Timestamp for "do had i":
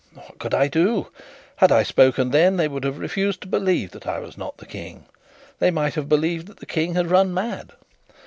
0.67-1.83